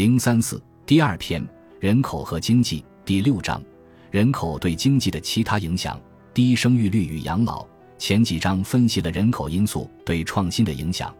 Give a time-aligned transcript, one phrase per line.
[0.00, 1.46] 零三四第二篇
[1.78, 3.62] 人口和经济第六章
[4.10, 6.00] 人口对经济的其他影响。
[6.32, 7.66] 低生育率与养老。
[7.98, 11.14] 前几章分析了人口因素对创新的影响，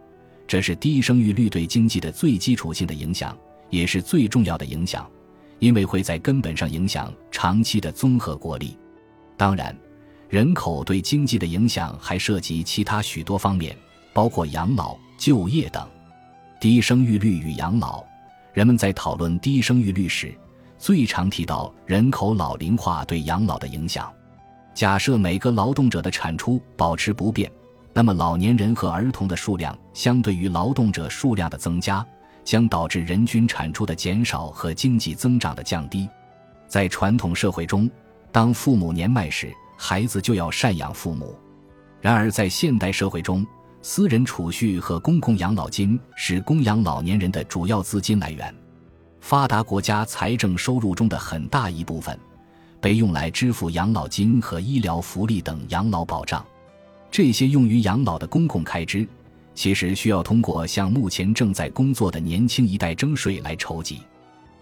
[0.47, 3.37] 这是低生育率对经济的最基础性的影响，
[3.69, 5.07] 也是最重要的影响，
[5.59, 8.75] 因为会在根本上影响长期的综合国力。
[9.37, 9.77] 当然，
[10.27, 13.77] 人口对经济的影响还涉及其他许多方面，
[14.11, 15.87] 包括养老、就业等。
[16.59, 18.03] 低生育率与养老。
[18.53, 20.33] 人们在讨论低生育率时，
[20.77, 24.11] 最常提到人口老龄化对养老的影响。
[24.73, 27.51] 假设每个劳动者的产出保持不变，
[27.93, 32.05] 那么老年人和儿童的数量相对于劳动者数量的增加，
[32.43, 36.09] 将导致人均产出的减少和经济增长的降低。
[36.67, 37.89] 在传统社会中，
[38.31, 41.35] 当父母年迈时，孩子就要赡养父母；
[41.99, 43.45] 然而在现代社会中，
[43.83, 48.53] 私人储蓄和公共养老金是供养老年人的主要资金来源。
[49.19, 52.17] 发达国家财政收入中的很大一部分，
[52.79, 56.45] 被用来支付养老金和医疗福利等养老保障。
[57.09, 59.07] 这些用于养老的公共开支，
[59.55, 64.01] 其实需要通过向目前正在工作的年轻一代征税来筹集。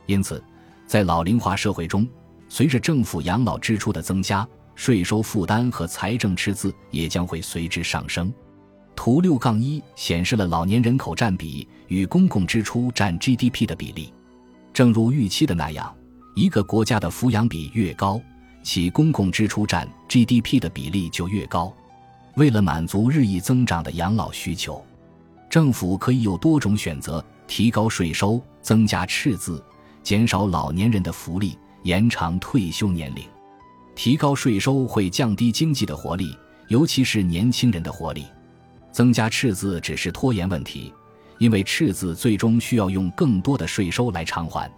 [0.05, 0.41] 因此，
[0.87, 2.07] 在老龄化社会中，
[2.47, 8.33] 随着政府养老支出的增加，税收负担和财政赤字也将会随之上升。
[9.01, 14.13] 图六杠一显示了老年人口占比与公共支出占 GDP 的比例。
[14.73, 15.95] 正如预期的那样，
[16.35, 18.21] 一个国家的抚养比越高，
[18.61, 21.73] 其公共支出占 GDP 的比例就越高。
[22.35, 24.83] 为了满足日益增长的养老需求，
[25.49, 29.63] 政府可以有多种选择：提高税收、增加赤字、
[30.03, 33.23] 减少老年人的福利、延长退休年龄。
[33.95, 36.35] 提高税收会降低经济的活力，
[36.67, 38.25] 尤其是年轻人的活力。
[38.99, 40.93] 增加赤字只是拖延问题，
[41.37, 44.69] 因为赤字最终需要用更多的税收来偿还。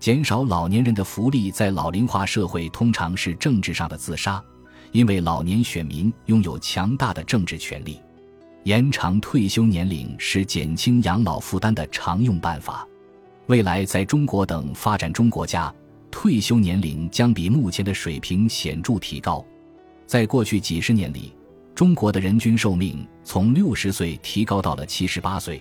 [0.00, 4.42] 减少老年人的福利，在老龄化社会通常是政治上的自杀，
[4.90, 8.00] 因为老年选民拥有强大的政治权利。
[8.64, 12.84] 延长退休年龄是减轻养老负担的常用办法。
[13.46, 15.72] 未来在中国等发展中国家，
[16.10, 19.46] 退休年龄将比目前的水平显著提高。
[20.04, 21.32] 在过去几十年里。
[21.74, 25.60] 中国的人均寿命从六十岁提高到了七十八岁，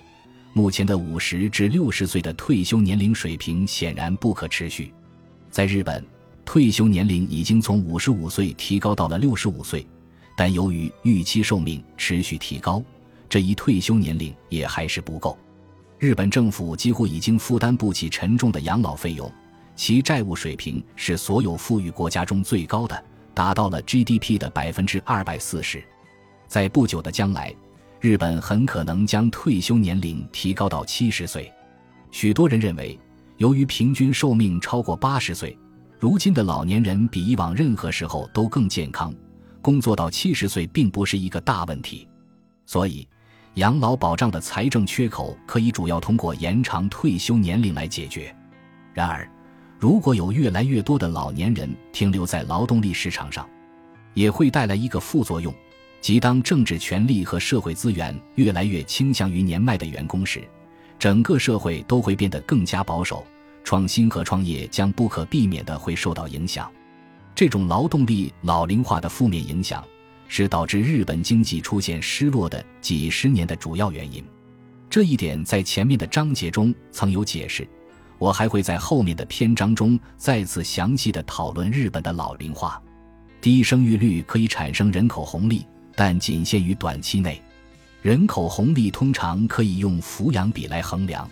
[0.52, 4.94] 目前的五十至六十岁的退休年龄水平显然不可持续。
[5.50, 6.06] 在日本，
[6.44, 9.88] 退休年龄已经从五十五岁提高到了六十五岁，
[10.36, 12.84] 但由于预期寿命持续提高，
[13.30, 15.38] 这一退休年龄也还是不够。
[15.98, 19.32] 日本政府几乎已经负担不起沉重的养老费用，
[19.78, 23.02] 其债务水平是所有富裕国家中最高的，
[23.34, 25.82] 达到了 GDP 的百分之二百四十。
[26.52, 27.56] 在不久的将来，
[28.02, 31.50] 日本很可能将退休年龄提高到七十岁。
[32.12, 33.00] 许多人认为，
[33.38, 35.58] 由于平均寿命超过八十岁，
[35.98, 39.14] 如今的老年人比以往任何时候都更健康，
[39.62, 42.06] 工作到七十岁并不是一个大问题。
[42.66, 43.08] 所以，
[43.54, 48.36] 养老保障的财政缺口可以主要通过延长退休年龄来解决。
[48.94, 49.26] 然而，
[49.80, 53.50] 如果有越来越多的老年人停留在劳动力市场上，
[54.14, 55.54] 也会带来一个副作用。
[56.02, 60.44] 即当政治权力和社会资源越来越倾向于年迈的员工时，
[60.98, 63.24] 整个社会都会变得更加保守，
[63.64, 66.70] 创新和创业将不可避免的会受到影响。
[67.36, 69.84] 这种劳动力老龄化的负面影响，
[70.28, 74.24] 是导致日本经济出现失落的几十年的主要原因。
[74.90, 77.68] 这一点在前面的章节中曾有解释，
[78.18, 82.82] 我还会在后面的篇章中再次详细的讨论日本的老龄化。
[83.40, 85.66] 低生育率可以产生人口红利。
[85.96, 87.42] 但仅限于短期内，
[88.02, 91.30] 人口红利通常可以用抚养比来衡量。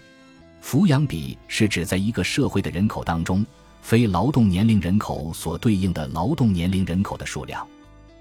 [0.64, 3.46] 抚养比是指在一个社会的人口当中，
[3.82, 7.66] 非劳动年龄人口所对应的劳动年龄人口的数量。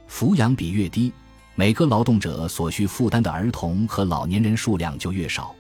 [0.09, 1.13] 抚养比越低，
[1.55, 5.55] 每个劳动者所需负担的儿童和老年人数量就越少，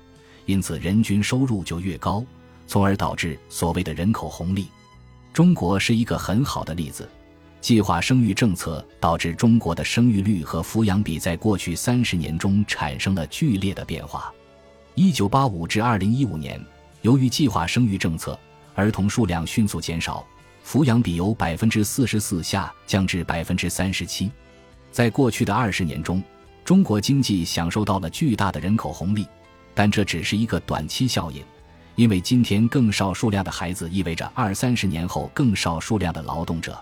[0.47, 2.25] 因此人均收入就越高，
[2.67, 4.69] 从而导致所谓的人口红利。
[5.33, 7.09] 中国是一个很好的例子。
[7.61, 14.33] 计划生育政策导致中国的生育率和抚养比在过去三十年中产生了剧烈的变化。
[14.95, 16.61] 一九八五至二零一五年，
[17.03, 18.39] 由于计划生育政策，
[18.75, 20.25] 儿童数量迅速减少，
[20.65, 24.31] 抚养比由百分之四十四下降至百分之三十七。
[24.91, 26.23] 在过去的二十年中，
[26.65, 29.27] 中国经济享受到了巨大的人口红利，
[29.75, 31.45] 但这只是一个短期效应，
[31.97, 36.77] 因为今天更少数量的孩子意味着二三十年后更少数量的劳动者。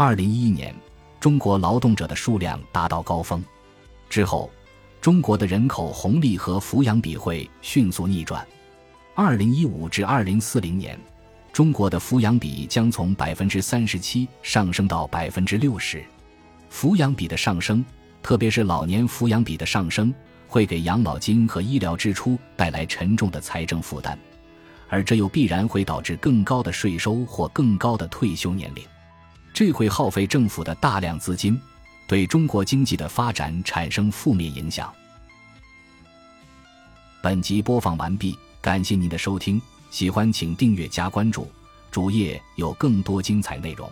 [0.00, 0.72] 二零一一年，
[1.18, 3.44] 中国劳动者的数量达到高峰，
[4.08, 4.48] 之后，
[5.00, 8.46] 中国的人口红利和抚养比会迅速逆转。
[9.16, 10.96] 二零一五至二零四零年，
[11.52, 16.00] 中国的抚养比将从百分之三十七上升到百分之六十。
[16.72, 17.84] 抚养比的上升，
[18.22, 20.14] 特别是老年抚养比的上升，
[20.46, 24.16] 会给养老金和医疗支出带来沉重的财政负担，
[24.88, 28.84] 而这又必然会导致更高的税收或更高的退休年龄。
[29.58, 31.60] 这会耗费政府的大量资金，
[32.06, 34.94] 对中国经济的发展产生负面影响。
[37.20, 39.60] 本集播放完毕，感谢您的收听，
[39.90, 41.50] 喜欢请订阅加关注，
[41.90, 43.90] 主页有更多精彩内容。